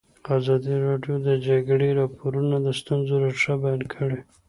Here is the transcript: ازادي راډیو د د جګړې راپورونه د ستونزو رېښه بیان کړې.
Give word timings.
ازادي 0.37 0.75
راډیو 0.87 1.15
د 1.21 1.23
د 1.27 1.29
جګړې 1.47 1.89
راپورونه 1.99 2.55
د 2.65 2.67
ستونزو 2.79 3.15
رېښه 3.23 3.53
بیان 3.63 3.81
کړې. 3.93 4.19